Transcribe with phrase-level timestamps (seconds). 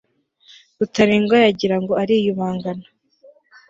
[0.77, 2.85] rutalindwa yagirango ariyubangana